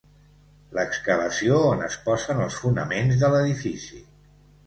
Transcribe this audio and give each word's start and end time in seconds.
L'excavació 0.77 1.59
on 1.73 1.83
es 1.89 1.97
posen 2.07 2.41
els 2.47 2.57
fonaments 2.63 3.21
de 3.25 3.31
l'edifici. 3.35 4.01